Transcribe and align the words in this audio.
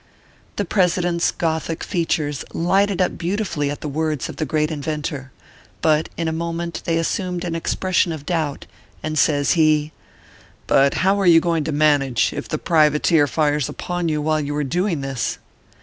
The 0.55 0.65
President 0.65 1.21
s 1.21 1.29
gothic 1.29 1.83
features 1.83 2.43
lighted 2.53 3.03
up 3.03 3.11
beauti 3.19 3.45
fully 3.45 3.69
at 3.69 3.81
the 3.81 3.87
words 3.87 4.29
of 4.29 4.37
the 4.37 4.47
great 4.47 4.71
inventor; 4.71 5.31
but 5.79 6.09
in 6.17 6.27
a 6.27 6.31
moment 6.31 6.81
they 6.85 6.97
assumed 6.97 7.45
an 7.45 7.53
expression 7.53 8.11
of 8.11 8.25
doubt, 8.25 8.65
and 9.03 9.15
says 9.15 9.51
he: 9.51 9.91
"But 10.65 10.95
how 11.05 11.19
are 11.21 11.27
you 11.27 11.39
going 11.39 11.63
to 11.65 11.71
manage, 11.71 12.33
if 12.35 12.47
the 12.49 12.57
priva 12.57 12.97
teer 12.99 13.27
fires 13.27 13.69
upon 13.69 14.09
you 14.09 14.23
while 14.23 14.41
you 14.41 14.55
are 14.55 14.63
doing 14.63 15.01
this 15.01 15.37